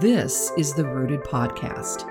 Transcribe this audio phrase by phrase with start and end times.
[0.00, 2.04] This is the Rooted Podcast,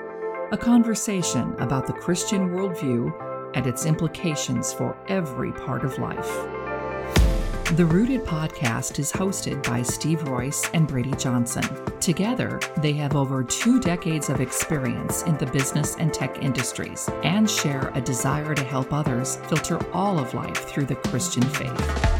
[0.52, 3.14] a conversation about the Christian worldview
[3.54, 6.32] and its implications for every part of life.
[7.76, 11.64] The Rooted Podcast is hosted by Steve Royce and Braydee Johnson.
[12.00, 17.48] Together, they have over two decades of experience in the business and tech industries and
[17.48, 22.15] share a desire to help others filter all of life through the Christian faith.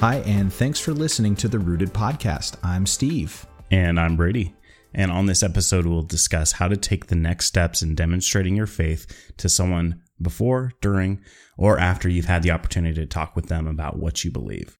[0.00, 2.54] Hi, and thanks for listening to the Rooted Podcast.
[2.62, 3.44] I'm Steve.
[3.72, 4.54] And I'm Braydee.
[4.94, 8.68] And on this episode, we'll discuss how to take the next steps in demonstrating your
[8.68, 11.20] faith to someone before, during,
[11.56, 14.78] or after you've had the opportunity to talk with them about what you believe.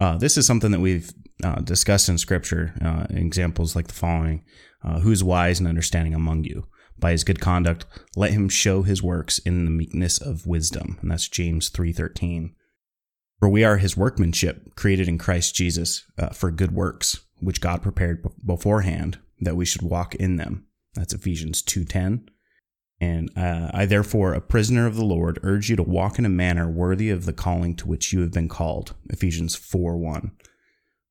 [0.00, 1.10] Uh, this is something that we've
[1.42, 4.44] uh, discussed in Scripture, uh, examples like the following
[4.84, 6.68] uh, Who's wise and understanding among you?
[6.96, 10.96] By his good conduct, let him show his works in the meekness of wisdom.
[11.02, 12.52] And that's James 3.13.
[13.38, 17.82] For we are his workmanship, created in Christ Jesus uh, for good works, which God
[17.82, 20.66] prepared beforehand that we should walk in them.
[20.94, 22.28] That's Ephesians 2.10.
[23.00, 26.30] And uh, I, therefore, a prisoner of the Lord, urge you to walk in a
[26.30, 28.94] manner worthy of the calling to which you have been called.
[29.08, 30.32] Ephesians 4.1.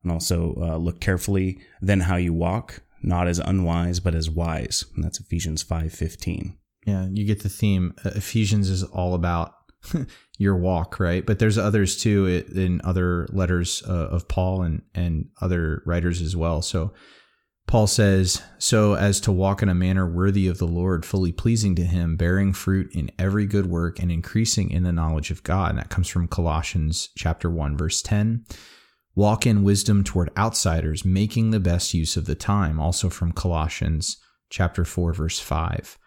[0.03, 4.83] And also uh, look carefully then how you walk, not as unwise, but as wise.
[4.95, 6.55] And that's Ephesians 5.15.
[6.85, 7.93] Yeah, you get the theme.
[8.03, 9.53] Ephesians is all about
[10.37, 11.25] your walk, right?
[11.25, 16.35] But there's others too in other letters uh, of Paul and and other writers as
[16.35, 16.61] well.
[16.61, 16.93] So
[17.67, 21.75] Paul says, "So as to walk in a manner worthy of the Lord, fully pleasing
[21.75, 25.71] to him, bearing fruit in every good work and increasing in the knowledge of God."
[25.71, 28.45] And that comes from Colossians chapter 1 verse 10.
[29.15, 34.17] Walk in wisdom toward outsiders, making the best use of the time, also from Colossians
[34.49, 35.97] chapter 4 verse 5.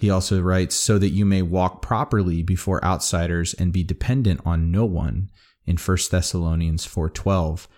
[0.00, 4.70] He also writes, so that you may walk properly before outsiders and be dependent on
[4.70, 5.30] no one
[5.66, 7.68] in 1 Thessalonians 4:12.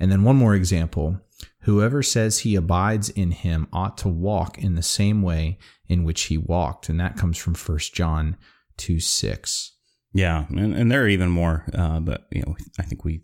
[0.00, 1.20] And then one more example,
[1.60, 5.56] whoever says he abides in him ought to walk in the same way
[5.86, 8.36] in which he walked, and that comes from 1 John
[8.78, 9.72] 2 6.
[10.12, 13.22] Yeah, and, and there are even more, uh, but you know, I think we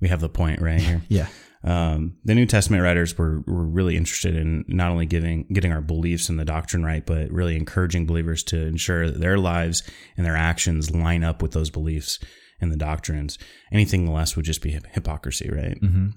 [0.00, 1.02] we have the point right here.
[1.08, 1.28] yeah
[1.64, 5.80] um, the New Testament writers were, were really interested in not only giving getting our
[5.80, 9.82] beliefs and the doctrine right, but really encouraging believers to ensure that their lives
[10.16, 12.18] and their actions line up with those beliefs
[12.60, 13.38] and the doctrines.
[13.70, 15.80] Anything less would just be hypocrisy, right?
[15.80, 16.08] Mm-hmm.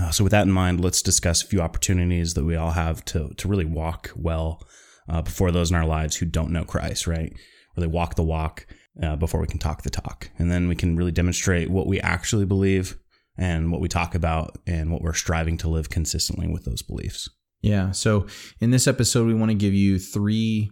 [0.00, 3.04] Uh, so, with that in mind, let's discuss a few opportunities that we all have
[3.06, 4.66] to to really walk well
[5.08, 7.32] uh, before those in our lives who don't know Christ, right?
[7.76, 8.66] Really walk the walk
[9.02, 12.00] uh, before we can talk the talk, and then we can really demonstrate what we
[12.00, 12.96] actually believe
[13.38, 17.30] and what we talk about and what we're striving to live consistently with those beliefs.
[17.62, 17.92] Yeah.
[17.92, 18.26] So
[18.60, 20.70] in this episode, we want to give you three,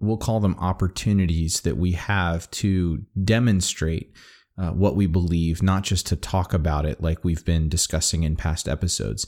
[0.00, 4.12] we'll call them opportunities that we have to demonstrate
[4.56, 8.36] uh, what we believe, not just to talk about it like we've been discussing in
[8.36, 9.26] past episodes.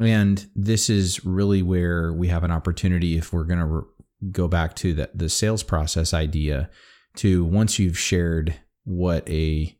[0.00, 3.82] And this is really where we have an opportunity if we're going to re-
[4.32, 6.70] go back to the, the sales process idea
[7.16, 8.54] to once you've shared
[8.84, 9.76] what a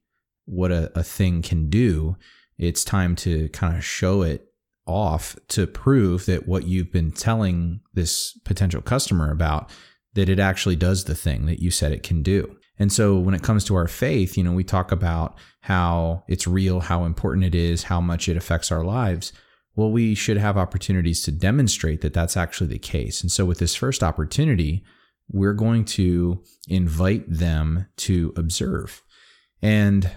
[0.46, 2.16] what a, a thing can do,
[2.58, 4.46] it's time to kind of show it
[4.86, 9.70] off to prove that what you've been telling this potential customer about
[10.14, 12.56] that it actually does the thing that you said it can do.
[12.78, 16.46] And so when it comes to our faith, you know, we talk about how it's
[16.46, 19.32] real, how important it is, how much it affects our lives.
[19.76, 23.22] Well, we should have opportunities to demonstrate that that's actually the case.
[23.22, 24.84] And so with this first opportunity,
[25.28, 29.02] we're going to invite them to observe.
[29.62, 30.10] And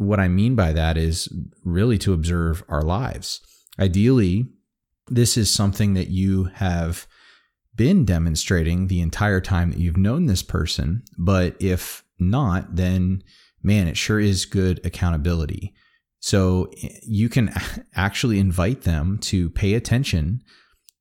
[0.00, 1.28] what I mean by that is
[1.62, 3.42] really to observe our lives.
[3.78, 4.46] Ideally,
[5.08, 7.06] this is something that you have
[7.76, 11.02] been demonstrating the entire time that you've known this person.
[11.18, 13.22] But if not, then
[13.62, 15.74] man, it sure is good accountability.
[16.18, 17.52] So eh, you can
[17.94, 20.40] actually invite them to pay attention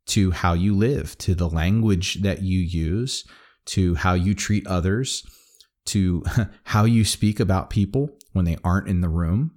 [0.08, 3.24] to how you live, to the language that you use,
[3.68, 5.24] to how you treat others,
[5.86, 6.26] to
[6.66, 9.52] how you speak about people when they aren't in the room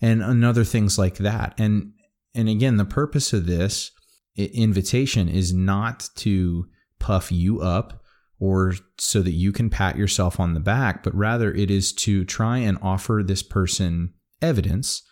[0.00, 1.54] and another things like that.
[1.58, 1.92] And
[2.34, 3.90] and again, the purpose of this
[4.36, 6.66] invitation is not to
[6.98, 8.04] puff you up
[8.38, 12.24] or so that you can pat yourself on the back, but rather it is to
[12.24, 15.02] try and offer this person evidence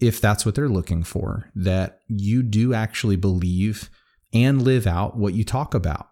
[0.00, 3.90] if that's what they're looking for that you do actually believe
[4.32, 6.08] and live out what you talk about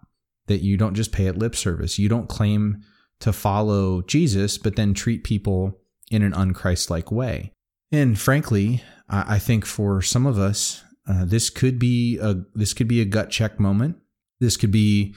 [0.46, 2.82] that you don't just pay it lip service you don't claim
[3.20, 5.78] to follow Jesus but then treat people
[6.10, 7.52] in an unchrist-like way.
[7.92, 12.86] And frankly, I think for some of us, Uh, this could be a this could
[12.86, 13.96] be a gut check moment.
[14.40, 15.14] This could be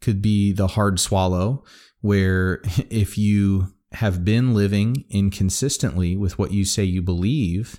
[0.00, 1.64] could be the hard swallow
[2.00, 7.78] where if you have been living inconsistently with what you say you believe,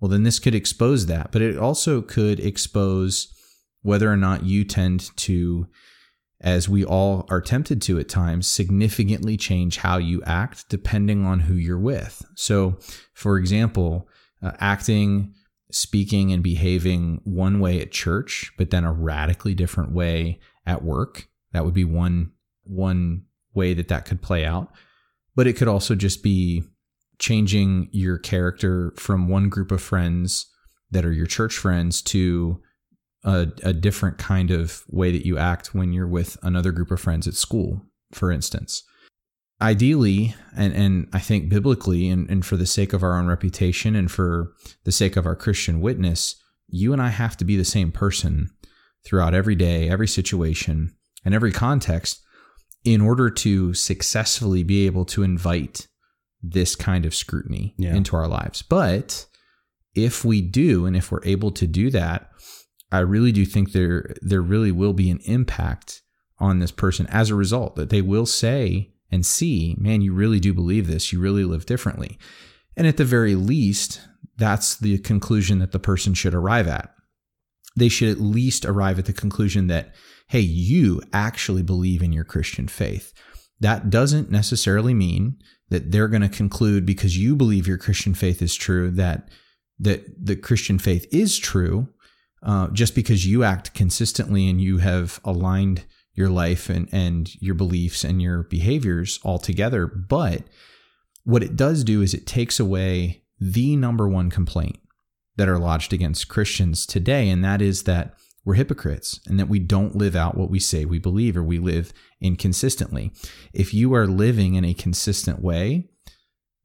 [0.00, 1.30] well, then this could expose that.
[1.32, 3.28] But it also could expose
[3.82, 5.68] whether or not you tend to,
[6.40, 11.40] as we all are tempted to at times, significantly change how you act depending on
[11.40, 12.24] who you're with.
[12.36, 12.78] So,
[13.12, 14.08] for example,
[14.42, 15.34] uh, acting,
[15.72, 21.28] speaking, and behaving one way at church, but then a radically different way at work.
[21.52, 22.32] That would be one
[22.64, 23.24] one
[23.54, 24.70] way that that could play out.
[25.34, 26.62] But it could also just be
[27.18, 30.46] changing your character from one group of friends
[30.90, 32.60] that are your church friends to
[33.24, 37.00] a, a, different kind of way that you act when you're with another group of
[37.00, 37.82] friends at school,
[38.12, 38.84] for instance.
[39.60, 43.96] Ideally, and, and I think biblically, and, and for the sake of our own reputation
[43.96, 44.52] and for
[44.84, 46.36] the sake of our Christian witness,
[46.68, 48.50] you and I have to be the same person
[49.04, 50.94] throughout every day, every situation,
[51.24, 52.22] and every context
[52.84, 55.88] in order to successfully be able to invite
[56.42, 57.94] this kind of scrutiny yeah.
[57.94, 58.62] into our lives.
[58.62, 59.26] But
[59.94, 62.30] if we do, and if we're able to do that,
[62.90, 66.02] I really do think there there really will be an impact
[66.38, 70.40] on this person as a result that they will say and see, man, you really
[70.40, 71.12] do believe this.
[71.12, 72.18] You really live differently.
[72.76, 74.00] And at the very least,
[74.36, 76.94] that's the conclusion that the person should arrive at.
[77.76, 79.94] They should at least arrive at the conclusion that,
[80.28, 83.12] hey, you actually believe in your Christian faith.
[83.60, 85.36] That doesn't necessarily mean
[85.70, 89.28] that they're going to conclude because you believe your Christian faith is true that
[89.80, 91.88] that the Christian faith is true
[92.42, 97.54] uh, just because you act consistently and you have aligned your life and, and your
[97.54, 99.86] beliefs and your behaviors all together.
[99.86, 100.44] But
[101.24, 104.80] what it does do is it takes away the number one complaint
[105.36, 108.14] that are lodged against Christians today, and that is that
[108.44, 111.58] we're hypocrites and that we don't live out what we say we believe or we
[111.58, 113.12] live inconsistently.
[113.52, 115.90] If you are living in a consistent way,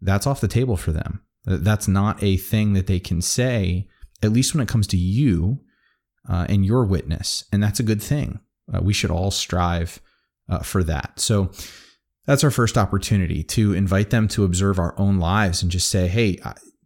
[0.01, 1.21] that's off the table for them.
[1.45, 3.89] That's not a thing that they can say,
[4.23, 5.59] at least when it comes to you
[6.29, 7.45] uh, and your witness.
[7.51, 8.39] And that's a good thing.
[8.73, 9.99] Uh, we should all strive
[10.49, 11.19] uh, for that.
[11.19, 11.51] So
[12.25, 16.07] that's our first opportunity to invite them to observe our own lives and just say,
[16.07, 16.39] hey,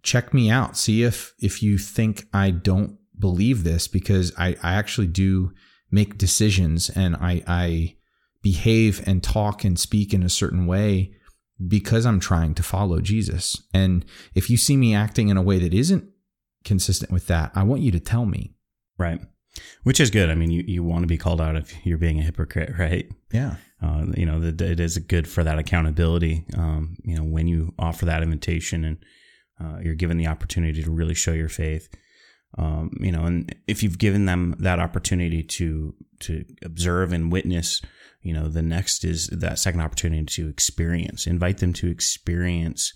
[0.04, 0.78] check me out.
[0.78, 5.52] See if if you think I don't believe this because I, I actually do
[5.92, 7.96] make decisions and I, I
[8.42, 11.14] behave and talk and speak in a certain way
[11.66, 13.62] because I'm trying to follow Jesus.
[13.74, 14.06] And
[14.36, 16.08] if you see me acting in a way that isn't
[16.68, 18.54] consistent with that, I want you to tell me.
[18.98, 19.22] Right.
[19.84, 20.30] Which is good.
[20.30, 23.10] I mean, you, you want to be called out if you're being a hypocrite, right?
[23.32, 23.56] Yeah.
[23.82, 26.46] Uh, you know, it is good for that accountability.
[26.56, 28.98] Um, you know, when you offer that invitation and
[29.60, 31.88] uh, you're given the opportunity to really show your faith,
[32.58, 37.82] um, you know, and if you've given them that opportunity to to observe and witness,
[38.22, 41.28] you know, the next is that second opportunity to experience.
[41.28, 42.94] Invite them to experience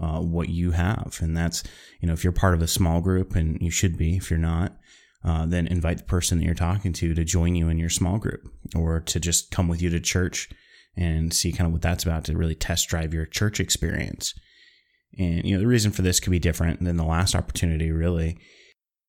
[0.00, 1.62] uh, what you have, and that's
[2.00, 4.16] you know, if you're part of a small group, and you should be.
[4.16, 4.76] If you're not,
[5.24, 8.18] uh, then invite the person that you're talking to to join you in your small
[8.18, 10.48] group, or to just come with you to church
[10.96, 14.34] and see kind of what that's about to really test drive your church experience.
[15.18, 18.38] And you know, the reason for this could be different than the last opportunity, really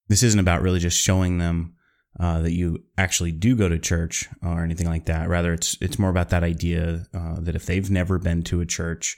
[0.08, 1.74] this isn't about really just showing them
[2.20, 5.27] uh, that you actually do go to church or anything like that.
[5.27, 8.65] Rather, it's it's more about that idea uh, that if they've never been to a
[8.65, 9.18] church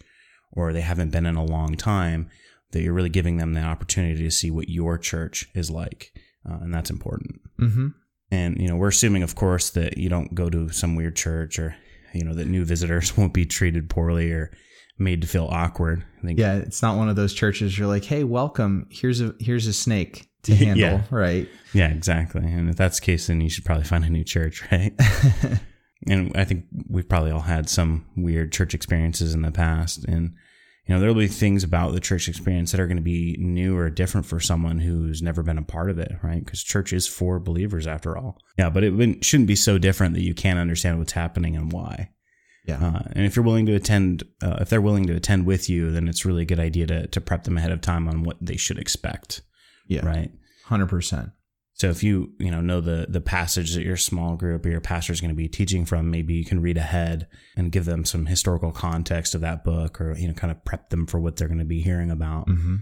[0.52, 2.30] or they haven't been in a long time,
[2.72, 6.12] that you're really giving them the opportunity to see what your church is like,
[6.50, 7.42] uh, and that's important.
[7.60, 7.88] Mm-hmm.
[8.32, 11.60] And you know, we're assuming, of course, that you don't go to some weird church
[11.60, 11.76] or
[12.14, 14.52] you know that new visitors won't be treated poorly or
[14.98, 16.04] made to feel awkward.
[16.20, 16.40] I think.
[16.40, 17.78] Yeah, it's not one of those churches.
[17.78, 18.88] You're like, hey, welcome.
[18.92, 21.04] Here's a here's a snake to handle, yeah.
[21.12, 21.48] right?
[21.74, 22.42] Yeah, exactly.
[22.42, 24.94] And if that's the case, then you should probably find a new church, right?
[26.06, 30.06] And I think we've probably all had some weird church experiences in the past.
[30.06, 30.36] And,
[30.86, 33.76] you know, there'll be things about the church experience that are going to be new
[33.76, 36.44] or different for someone who's never been a part of it, right?
[36.44, 38.38] Because church is for believers after all.
[38.58, 42.12] Yeah, but it shouldn't be so different that you can't understand what's happening and why.
[42.66, 42.86] Yeah.
[42.86, 45.90] Uh, and if you're willing to attend, uh, if they're willing to attend with you,
[45.90, 48.38] then it's really a good idea to, to prep them ahead of time on what
[48.42, 49.42] they should expect.
[49.88, 50.06] Yeah.
[50.06, 50.32] Right.
[50.66, 51.32] Hundred percent.
[51.78, 54.82] So if you you know know the the passage that your small group or your
[54.82, 58.04] pastor is going to be teaching from, maybe you can read ahead and give them
[58.04, 61.36] some historical context of that book, or you know kind of prep them for what
[61.36, 62.48] they're going to be hearing about.
[62.48, 62.78] Mm-hmm.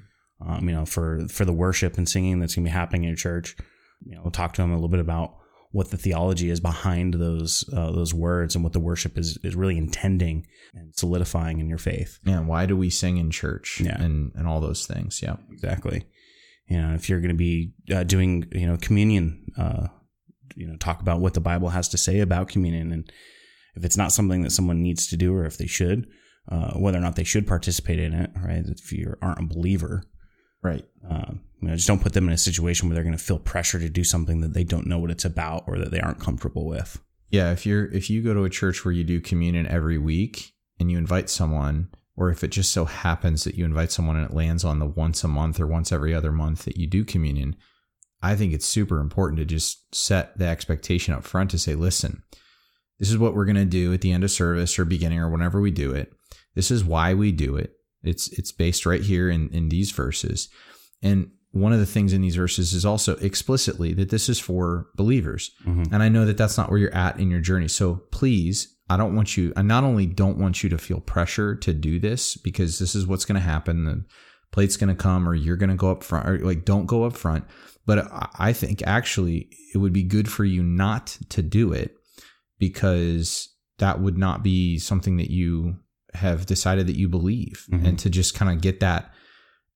[0.48, 3.10] Um, you know for for the worship and singing that's going to be happening in
[3.10, 3.58] your church.
[4.06, 5.36] You know, talk to them a little bit about
[5.72, 9.58] what the theology is behind those uh, those words and what the worship is is
[9.58, 12.20] really intending and solidifying in your faith.
[12.24, 13.82] Yeah, why do we sing in church?
[13.82, 15.22] Yeah, and and all those things.
[15.22, 16.06] Yeah, exactly
[16.67, 19.88] You know, if you're going to be uh, doing, you know, communion, uh,
[20.55, 22.91] you know, talk about what the Bible has to say about communion.
[22.91, 23.12] And
[23.75, 26.07] if it's not something that someone needs to do or if they should,
[26.50, 28.63] uh, whether or not they should participate in it, right?
[28.65, 30.03] If you aren't a believer,
[30.63, 30.86] right?
[31.10, 33.39] Uh, you know, just don't put them in a situation where they're going to feel
[33.39, 36.19] pressure to do something that they don't know what it's about or that they aren't
[36.19, 37.00] comfortable with.
[37.29, 40.53] Yeah, if you're if you go to a church where you do communion every week
[40.79, 44.25] and you invite someone, or if it just so happens that you invite someone and
[44.25, 47.03] it lands on the once a month or once every other month that you do
[47.03, 47.55] communion,
[48.22, 52.24] I think it's super important to just set the expectation up front to say, listen,
[53.00, 55.29] this is what we're going to do at the end of service or beginning or
[55.29, 56.13] whenever we do it.
[56.55, 57.74] This is why we do it.
[58.03, 60.48] It's it's based right here in in these verses.
[61.01, 64.88] And one of the things in these verses is also explicitly that this is for
[64.95, 65.51] believers.
[65.65, 65.93] Mm-hmm.
[65.93, 67.67] And I know that that's not where you're at in your journey.
[67.67, 71.56] So please, I don't want you, I not only don't want you to feel pressure
[71.56, 73.86] to do this because this is what's going to happen.
[73.86, 74.06] The
[74.51, 77.04] plate's going to come or you're going to go up front or like, don't go
[77.04, 77.46] up front.
[77.86, 81.96] But I think actually it would be good for you not to do it
[82.60, 85.77] because that would not be something that you
[86.13, 87.86] have decided that you believe mm-hmm.
[87.86, 89.12] and to just kind of get that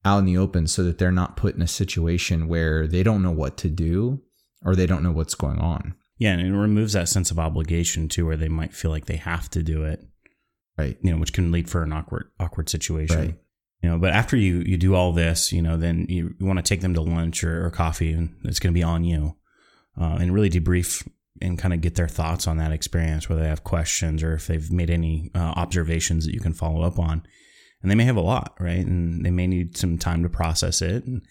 [0.05, 3.21] out in the open so that they're not put in a situation where they don't
[3.21, 4.21] know what to do
[4.63, 5.95] or they don't know what's going on.
[6.19, 9.15] Yeah, and it removes that sense of obligation too where they might feel like they
[9.15, 10.05] have to do it.
[10.77, 10.97] Right.
[11.01, 13.19] You know, which can lead for an awkward awkward situation.
[13.19, 13.39] Right.
[13.81, 16.57] You know, but after you you do all this, you know, then you, you want
[16.57, 19.35] to take them to lunch or, or coffee and it's going to be on you.
[19.99, 21.05] Uh, and really debrief
[21.41, 24.47] and kind of get their thoughts on that experience, whether they have questions or if
[24.47, 27.21] they've made any uh, observations that you can follow up on
[27.81, 28.85] and they may have a lot, right?
[28.85, 31.05] And they may need some time to process it.
[31.05, 31.21] And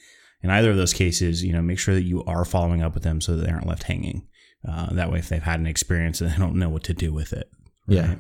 [0.42, 3.02] in either of those cases, you know, make sure that you are following up with
[3.02, 4.26] them so that they aren't left hanging.
[4.66, 7.12] Uh, that way, if they've had an experience and they don't know what to do
[7.12, 7.50] with it.
[7.86, 7.96] Right?
[7.96, 8.14] Yeah.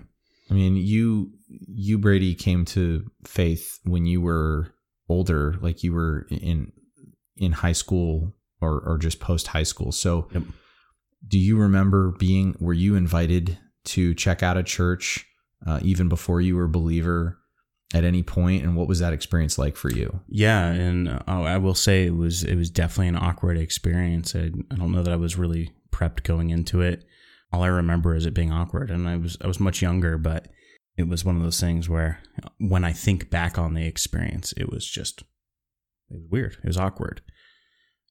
[0.50, 4.72] I mean, you, you, Braydee, came to faith when you were
[5.08, 6.72] older, like you were in,
[7.36, 9.92] in high school or, or just post high school.
[9.92, 10.42] So, yep.
[11.26, 15.26] do you remember being, were you invited to check out a church
[15.66, 17.38] uh, even before you were a believer?
[17.94, 21.56] at any point and what was that experience like for you yeah and uh, i
[21.56, 25.12] will say it was it was definitely an awkward experience I, I don't know that
[25.12, 27.04] i was really prepped going into it
[27.52, 30.48] all i remember is it being awkward and i was i was much younger but
[30.96, 32.20] it was one of those things where
[32.58, 35.22] when i think back on the experience it was just
[36.10, 37.20] it was weird it was awkward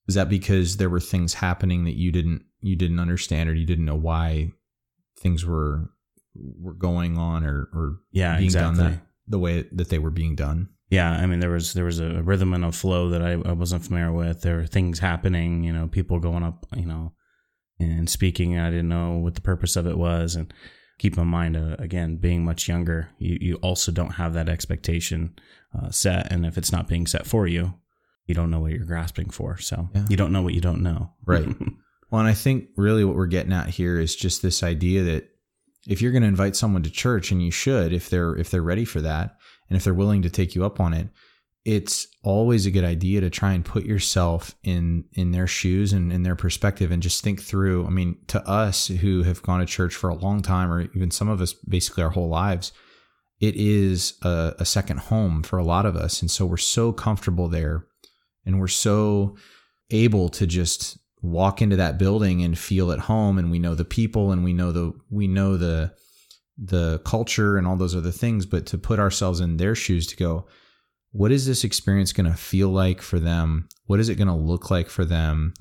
[0.08, 3.66] is that because there were things happening that you didn't you didn't understand or you
[3.66, 4.52] didn't know why
[5.20, 5.92] things were
[6.36, 8.78] were going on or or yeah being exactly.
[8.78, 10.70] done that the way that they were being done.
[10.90, 13.52] Yeah, I mean there was there was a rhythm and a flow that I, I
[13.52, 14.42] wasn't familiar with.
[14.42, 17.14] There were things happening, you know, people going up, you know,
[17.80, 18.58] and speaking.
[18.60, 20.54] I didn't know what the purpose of it was, and
[21.00, 25.36] keep in mind uh, again, being much younger, you you also don't have that expectation
[25.78, 27.74] uh, set, and if it's not being set for you,
[28.26, 29.58] you don't know what you're grasping for.
[29.58, 30.06] So yeah.
[30.10, 31.14] you don't know what you don't know.
[31.26, 31.48] Right.
[32.12, 35.30] well, and I think really what we're getting at here is just this idea that
[35.88, 38.62] if you're going to invite someone to church and you should if they're if they're
[38.62, 39.38] ready for that
[39.70, 41.08] and if they're willing to take you up on it
[41.68, 46.14] it's always a good idea to try and put yourself in in their shoes and
[46.14, 49.66] in their perspective and just think through i mean to us who have gone to
[49.66, 52.72] church for a long time or even some of us basically our whole lives
[53.40, 56.22] it is a, a second home for a lot of us.
[56.22, 57.86] And so we're so comfortable there
[58.46, 59.36] and we're so
[59.92, 63.86] able to just walk into that building and feel at home and we know the
[63.86, 65.94] people and we know the we know the
[66.58, 68.46] the culture and all those other things.
[68.46, 70.48] But to put ourselves in their shoes to go
[71.12, 73.68] what is this experience going to feel like for them?
[73.86, 75.54] What is it going to look like for them?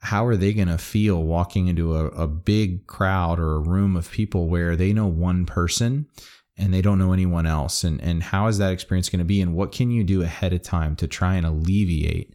[0.00, 3.96] How are they going to feel walking into a, a big crowd or a room
[3.96, 6.06] of people where they know one person
[6.56, 7.84] and they don't know anyone else?
[7.84, 9.40] And and how is that experience going to be?
[9.40, 12.34] And what can you do ahead of time to try and alleviate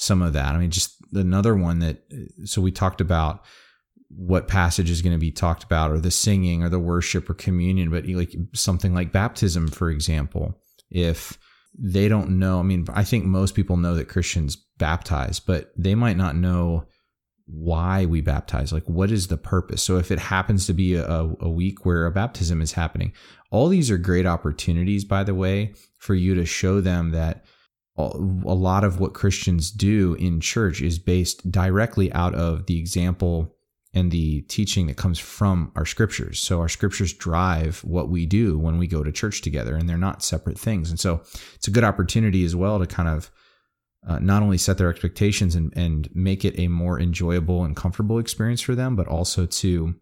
[0.00, 0.54] some of that.
[0.54, 3.44] I mean, just another one that, uh, so we talked about
[4.08, 7.34] what passage is going to be talked about or the singing or the worship or
[7.34, 10.58] communion, but like something like baptism, for example,
[10.90, 11.38] if
[11.78, 15.94] they don't know, I mean, I think most people know that Christians baptize, but they
[15.94, 16.86] might not know
[17.46, 18.72] why we baptize.
[18.72, 19.82] Like, what is the purpose?
[19.82, 23.12] So, if it happens to be a, a week where a baptism is happening,
[23.50, 27.44] all these are great opportunities, by the way, for you to show them that
[27.96, 33.54] a lot of what Christians do in church is based directly out of the example
[33.92, 36.40] and the teaching that comes from our scriptures.
[36.40, 39.98] So our scriptures drive what we do when we go to church together, and they're
[39.98, 40.90] not separate things.
[40.90, 41.22] And so
[41.54, 43.30] it's a good opportunity as well to kind of
[44.06, 48.18] uh, not only set their expectations and, and make it a more enjoyable and comfortable
[48.18, 49.94] experience for them, but also to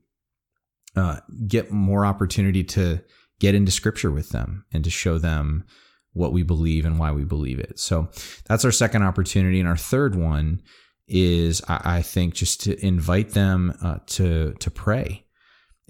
[0.95, 3.02] uh, get more opportunity to
[3.40, 5.64] get into scripture with them and to show them
[6.12, 7.78] what we believe and why we believe it.
[7.78, 8.09] So
[8.47, 9.61] that's our second opportunity.
[9.61, 10.62] And our third one
[11.09, 15.25] is, I, I think, just to invite them uh, to to pray.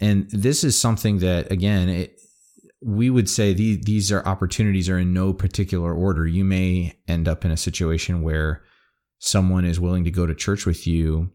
[0.01, 2.21] And this is something that, again, it,
[2.81, 6.27] we would say these, these are opportunities are in no particular order.
[6.27, 8.63] You may end up in a situation where
[9.19, 11.33] someone is willing to go to church with you,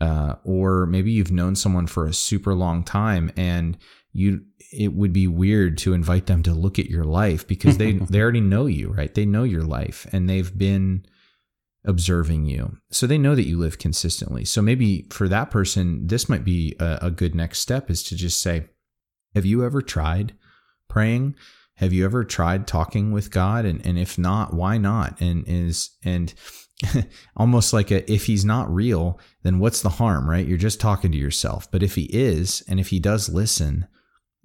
[0.00, 3.78] uh, or maybe you've known someone for a super long time and
[4.12, 7.92] you it would be weird to invite them to look at your life because they
[8.10, 9.14] they already know you, right?
[9.14, 11.06] They know your life and they've been
[11.84, 12.78] observing you.
[12.90, 14.44] So they know that you live consistently.
[14.44, 18.16] So maybe for that person, this might be a, a good next step is to
[18.16, 18.64] just say,
[19.34, 20.34] have you ever tried
[20.88, 21.34] praying?
[21.76, 23.64] Have you ever tried talking with God?
[23.64, 25.20] And, and if not, why not?
[25.20, 26.32] And is, and
[27.36, 30.46] almost like a, if he's not real, then what's the harm, right?
[30.46, 31.70] You're just talking to yourself.
[31.70, 33.86] But if he is, and if he does listen,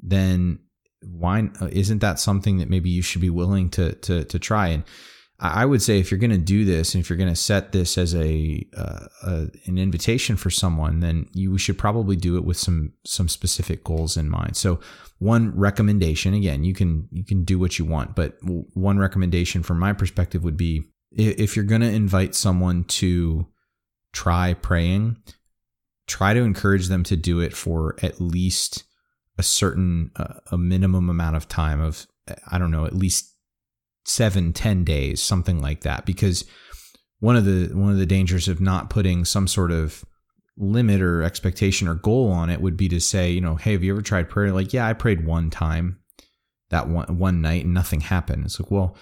[0.01, 0.59] then
[1.01, 4.69] why isn't that something that maybe you should be willing to, to, to try?
[4.69, 4.83] And
[5.41, 7.71] I would say if you're going to do this and if you're going to set
[7.71, 12.43] this as a, uh, a, an invitation for someone, then you should probably do it
[12.43, 14.57] with some some specific goals in mind.
[14.57, 14.81] So
[15.19, 19.79] one recommendation, again, you can you can do what you want, but one recommendation from
[19.79, 23.47] my perspective would be if you're going to invite someone to
[24.11, 25.17] try praying,
[26.07, 28.83] try to encourage them to do it for at least
[29.37, 32.07] a certain uh, a minimum amount of time of
[32.51, 33.28] I don't know, at least
[34.09, 36.05] seven, ten days, something like that.
[36.05, 36.45] Because
[37.19, 40.03] one of the one of the dangers of not putting some sort of
[40.57, 43.83] limit or expectation or goal on it would be to say, you know, hey, have
[43.83, 44.51] you ever tried prayer?
[44.51, 45.99] Like, yeah, I prayed one time
[46.69, 48.45] that one one night and nothing happened.
[48.45, 48.97] It's like, well,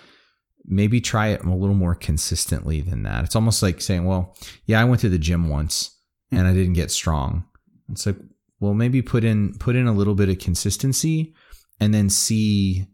[0.66, 3.24] maybe try it a little more consistently than that.
[3.24, 4.36] It's almost like saying, well,
[4.66, 5.96] yeah, I went to the gym once
[6.32, 7.46] and I didn't get strong.
[7.90, 8.18] It's like,
[8.60, 11.34] well, maybe put in put in a little bit of consistency
[11.80, 12.88] and then see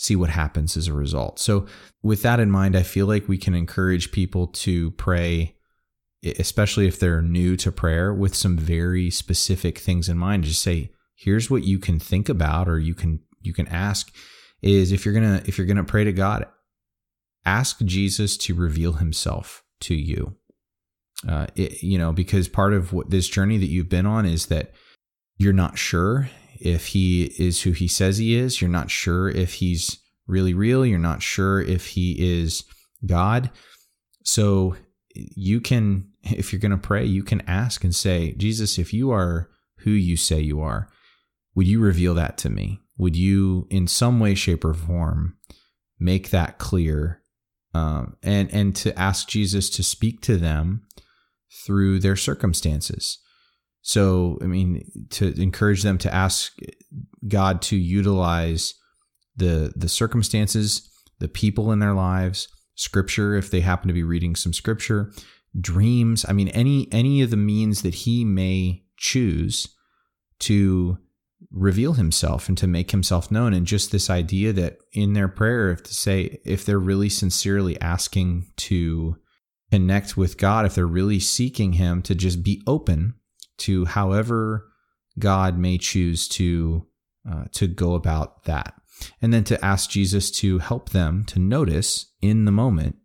[0.00, 1.38] see what happens as a result.
[1.38, 1.66] So,
[2.02, 5.56] with that in mind, I feel like we can encourage people to pray,
[6.24, 10.44] especially if they're new to prayer, with some very specific things in mind.
[10.44, 14.14] Just say, here's what you can think about or you can you can ask
[14.62, 16.46] is if you're going to if you're going to pray to God,
[17.44, 20.36] ask Jesus to reveal himself to you.
[21.28, 24.46] Uh, it, you know, because part of what this journey that you've been on is
[24.46, 24.72] that
[25.36, 28.60] you're not sure if he is who he says he is.
[28.60, 30.84] You're not sure if he's really real.
[30.84, 32.64] You're not sure if he is
[33.04, 33.50] God.
[34.24, 34.76] So
[35.14, 39.10] you can, if you're going to pray, you can ask and say, Jesus, if you
[39.10, 40.88] are who you say you are,
[41.54, 42.80] would you reveal that to me?
[42.98, 45.36] Would you, in some way, shape, or form,
[45.98, 47.22] make that clear?
[47.72, 50.86] Um, and and to ask Jesus to speak to them
[51.64, 53.18] through their circumstances.
[53.82, 56.56] So, I mean, to encourage them to ask
[57.26, 58.74] God to utilize
[59.36, 60.88] the the circumstances,
[61.18, 65.12] the people in their lives, scripture if they happen to be reading some scripture,
[65.58, 69.68] dreams, I mean any any of the means that he may choose
[70.40, 70.98] to
[71.50, 73.54] reveal himself and to make himself known.
[73.54, 77.80] And just this idea that in their prayer if to say if they're really sincerely
[77.80, 79.16] asking to
[79.70, 83.14] connect with God if they're really seeking him to just be open
[83.60, 84.66] to however
[85.18, 86.86] God may choose to
[87.30, 88.74] uh, to go about that,
[89.20, 92.96] and then to ask Jesus to help them to notice in the moment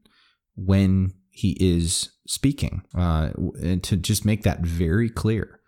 [0.55, 3.29] when He is speaking, uh,
[3.61, 5.59] and to just make that very clear,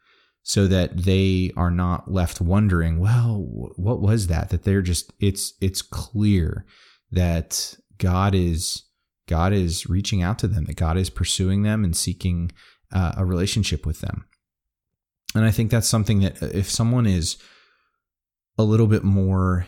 [0.43, 3.45] so that they are not left wondering, well,
[3.75, 4.49] what was that?
[4.49, 6.65] That they're just it's it's clear
[7.11, 8.83] that God is
[9.27, 12.51] God is reaching out to them, that God is pursuing them and seeking
[12.93, 14.25] uh, a relationship with them.
[15.35, 17.37] And I think that's something that uh, if someone is
[18.57, 19.67] a little bit more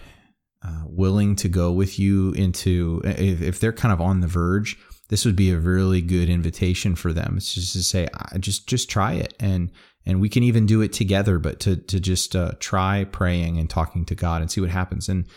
[0.63, 4.77] uh, willing to go with you into, if, if, they're kind of on the verge,
[5.09, 7.35] this would be a really good invitation for them.
[7.37, 8.07] It's just to say,
[8.39, 9.71] just just try it, and
[10.05, 11.39] and we can even do it together.
[11.39, 15.09] But to to just uh, try praying and talking to God and see what happens.
[15.09, 15.27] And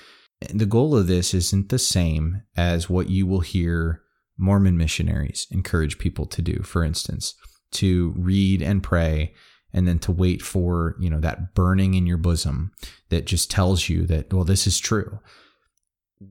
[0.50, 4.02] the goal of this isn't the same as what you will hear
[4.36, 6.62] Mormon missionaries encourage people to do.
[6.62, 7.34] For instance,
[7.72, 9.34] to read and pray
[9.72, 12.72] and then to wait for, you know, that burning in your bosom
[13.08, 15.18] that just tells you that, well, this is true.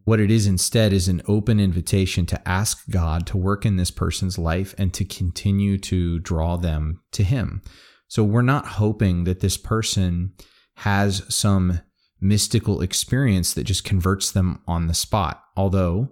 [0.05, 3.91] What it is instead is an open invitation to ask God to work in this
[3.91, 7.61] person's life and to continue to draw them to Him.
[8.07, 10.33] So we're not hoping that this person
[10.77, 11.81] has some
[12.21, 15.43] mystical experience that just converts them on the spot.
[15.57, 16.09] Although,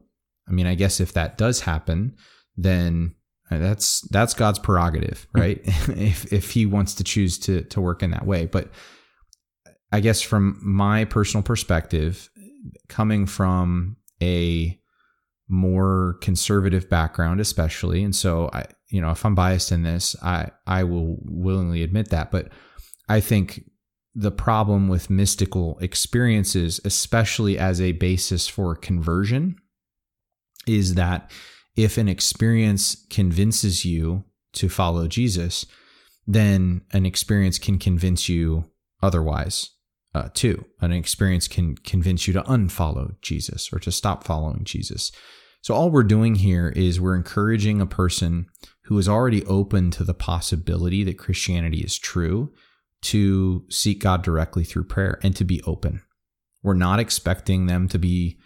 [0.48, 2.15] I mean, I guess if that does happen,
[2.58, 3.15] then
[3.58, 5.42] that's that's God's prerogative, hmm.
[5.42, 5.62] right?
[5.66, 8.70] if if He wants to choose to to work in that way, but
[9.92, 12.30] I guess from my personal perspective,
[12.88, 14.80] coming from a
[15.48, 18.04] more conservative background, especially.
[18.04, 22.10] And so I, you know, if I'm biased in this, I, I will willingly admit
[22.10, 22.30] that.
[22.30, 22.50] But
[23.08, 23.64] I think
[24.14, 29.56] the problem with mystical experiences, especially as a basis for conversion,
[30.68, 31.32] is that
[31.84, 35.65] if an experience convinces you to follow Jesus,
[36.28, 38.65] then an experience can convince you
[39.02, 39.72] otherwise
[40.13, 40.65] uh, too.
[40.82, 45.12] An experience can convince you to unfollow Jesus or to stop following Jesus.
[45.62, 48.48] So all we're doing here is we're encouraging a person
[48.84, 52.52] who is already open to the possibility that Christianity is true
[53.02, 56.02] to seek God directly through prayer and to be open.
[56.63, 58.39] We're not expecting them to be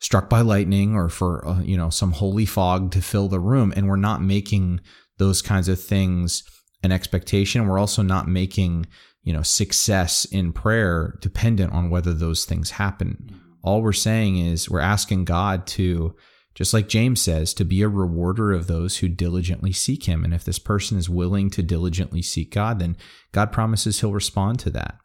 [0.00, 3.72] struck by lightning or for uh, you know some holy fog to fill the room
[3.76, 4.80] and we're not making
[5.18, 6.42] those kinds of things
[6.82, 8.86] an expectation we're also not making
[9.22, 14.70] you know success in prayer dependent on whether those things happen all we're saying is
[14.70, 16.14] we're asking God to
[16.54, 20.24] just like James says, to be a rewarder of those who diligently seek him.
[20.24, 22.96] And if this person is willing to diligently seek God, then
[23.30, 24.96] God promises he'll respond to that.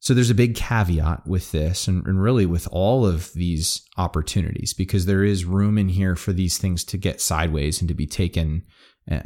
[0.00, 4.72] So there's a big caveat with this and, and, really with all of these opportunities
[4.72, 8.06] because there is room in here for these things to get sideways and to be
[8.06, 8.64] taken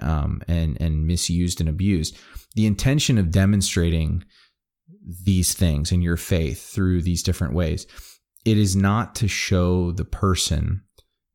[0.00, 2.18] um, and, and misused and abused.
[2.56, 4.24] The intention of demonstrating
[5.24, 7.86] these things in your faith through these different ways,
[8.44, 10.82] it is not to show the person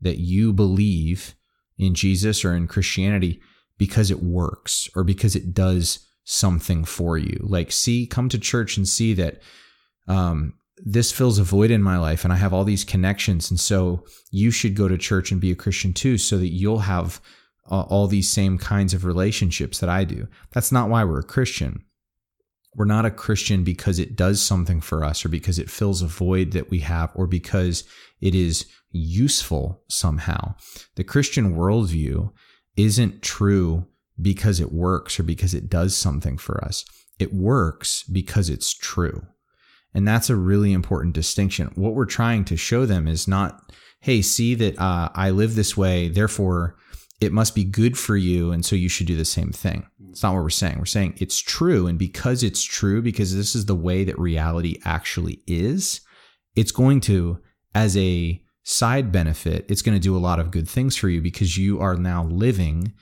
[0.02, 1.36] that you believe
[1.78, 3.42] in Jesus or in Christianity
[3.78, 7.40] because it works or because it does something for you.
[7.42, 9.42] Like, see, come to church and see that
[10.08, 13.50] um, this fills a void in my life and I have all these connections.
[13.50, 16.80] And so you should go to church and be a Christian too, so that you'll
[16.80, 17.20] have
[17.70, 20.28] uh, all these same kinds of relationships that I do.
[20.52, 21.84] That's not why we're a Christian.
[22.76, 26.08] We're not a Christian because it does something for us or because it fills a
[26.08, 27.84] void that we have or because
[28.22, 30.54] it is useful somehow.
[30.96, 32.32] The Christian worldview
[32.78, 33.88] isn't true
[34.22, 36.86] because it works or because it does something for us.
[37.20, 39.26] It works because it's true.
[39.94, 41.72] And that's a really important distinction.
[41.76, 45.76] What we're trying to show them is not, hey, see that uh, I live this
[45.76, 46.76] way, therefore
[47.20, 48.52] it must be good for you.
[48.52, 49.86] And so you should do the same thing.
[50.10, 50.78] It's not what we're saying.
[50.78, 51.88] We're saying it's true.
[51.88, 56.02] And because it's true, because this is the way that reality actually is,
[56.56, 57.40] it's going to,
[57.76, 61.22] as a side benefit, it's going to do a lot of good things for you
[61.22, 62.94] because you are now living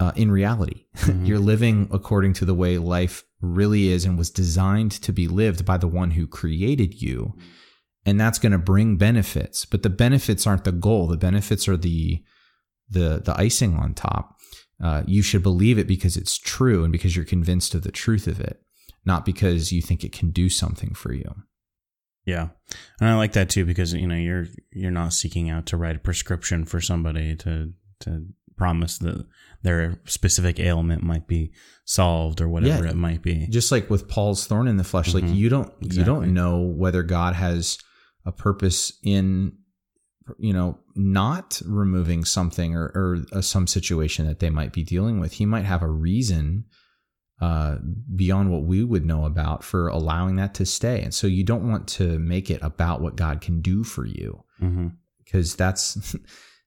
[0.00, 0.86] uh, in reality.
[1.02, 1.24] Mm-hmm.
[1.24, 5.64] You're living according to the way life really is and was designed to be lived
[5.64, 7.34] by the one who created you.
[8.06, 11.08] And that's going to bring benefits, but the benefits aren't the goal.
[11.08, 12.22] The benefits are the
[12.88, 14.36] the the icing on top.
[14.82, 18.26] Uh, you should believe it because it's true and because you're convinced of the truth
[18.26, 18.60] of it,
[19.04, 21.34] not because you think it can do something for you.
[22.24, 22.48] Yeah.
[23.00, 25.96] And I like that too because you know you're you're not seeking out to write
[25.96, 28.26] a prescription for somebody to to
[28.62, 29.26] promise that
[29.64, 31.50] their specific ailment might be
[31.84, 32.90] solved or whatever yeah.
[32.90, 33.48] it might be.
[33.48, 35.26] Just like with Paul's thorn in the flesh mm-hmm.
[35.26, 35.98] like you don't exactly.
[35.98, 37.76] you don't know whether God has
[38.24, 39.56] a purpose in
[40.38, 45.18] you know not removing something or, or uh, some situation that they might be dealing
[45.18, 45.32] with.
[45.32, 46.66] He might have a reason
[47.40, 47.78] uh,
[48.14, 51.02] beyond what we would know about for allowing that to stay.
[51.02, 54.44] And so you don't want to make it about what God can do for you
[54.60, 55.58] because mm-hmm.
[55.58, 56.14] that's.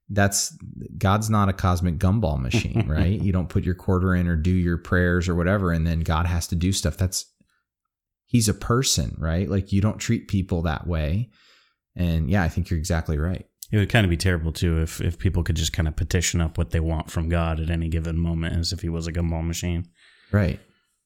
[0.09, 0.55] that's
[0.97, 3.19] God's not a cosmic gumball machine, right?
[3.19, 6.25] you don't put your quarter in or do your prayers or whatever, and then God
[6.25, 6.97] has to do stuff.
[6.97, 7.25] That's
[8.27, 9.49] He's a person, right?
[9.49, 11.29] Like you don't treat people that way.
[11.95, 13.45] And yeah, I think you're exactly right.
[13.71, 16.41] It would kind of be terrible too if if people could just kind of petition
[16.41, 19.13] up what they want from God at any given moment, as if He was a
[19.13, 19.85] gumball machine.
[20.31, 20.59] Right.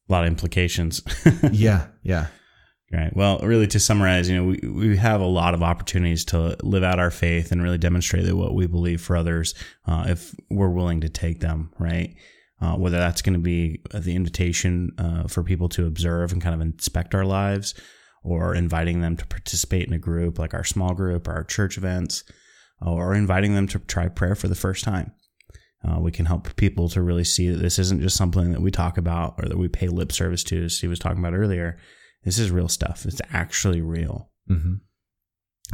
[0.10, 1.02] A lot of implications.
[1.52, 1.88] yeah.
[2.04, 2.28] Yeah.
[2.91, 3.15] Right.
[3.15, 6.84] Well, really, to summarize, you know, we, we have a lot of opportunities to live
[6.84, 9.54] out our faith and really demonstrate that what we believe for others,
[9.86, 12.15] uh, if we're willing to take them, right?
[12.60, 16.56] Uh, whether that's going to be the invitation uh, for people to observe and kind
[16.56, 17.75] of inspect our lives,
[18.23, 21.78] or inviting them to participate in a group like our small group or our church
[21.78, 22.23] events,
[22.82, 25.12] or inviting them to try prayer for the first time.
[25.88, 28.71] Uh, we can help people to really see that this isn't just something that we
[28.71, 31.78] talk about or that we pay lip service to, as he was talking about earlier.
[32.23, 33.05] This is real stuff.
[33.05, 34.29] It's actually real.
[34.49, 34.75] Mm-hmm.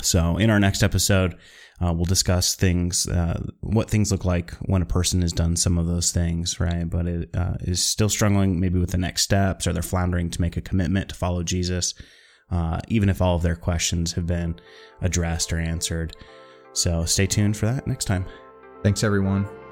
[0.02, 1.36] So, in our next episode,
[1.82, 5.78] uh, we'll discuss things, uh, what things look like when a person has done some
[5.78, 6.90] of those things, right?
[6.90, 10.42] But it uh, is still struggling maybe with the next steps or they're floundering to
[10.42, 11.94] make a commitment to follow Jesus,
[12.52, 14.56] uh, even if all of their questions have been
[15.02, 16.16] addressed or answered.
[16.74, 18.26] So, stay tuned for that next time.
[18.84, 19.65] Thanks, everyone.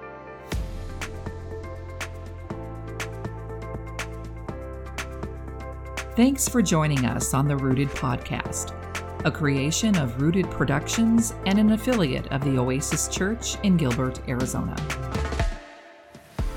[6.16, 8.80] Thanks for joining us on the Rooted Podcast.
[9.26, 14.76] a creation of Rooted Productions and an affiliate of the Oasis Church in Gilbert, Arizona.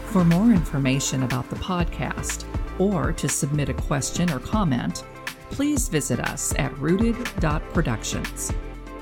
[0.06, 2.44] For more information about the podcast
[2.80, 5.04] or to submit a question or comment,
[5.52, 8.52] please visit us at rooted.productions.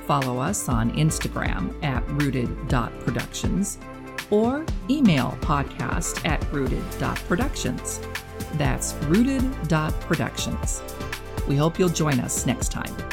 [0.07, 3.79] Follow us on Instagram at rooted.productions
[4.31, 8.01] or email podcast at rooted.productions.
[8.55, 10.83] That's rooted.productions.
[11.49, 13.04] We hope you'll join us next time.